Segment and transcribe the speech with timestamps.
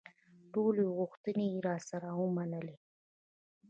[0.51, 2.75] ټولې غوښتنې یې راسره ومنلې.